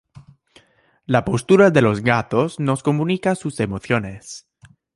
[1.05, 4.47] La postura de los gatos nos comunica sus emociones.